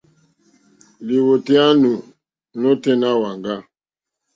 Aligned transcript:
Lìwòtéyá 1.05 1.65
nù 1.81 1.91
nôténá 2.61 3.09
wàŋgá. 3.21 3.55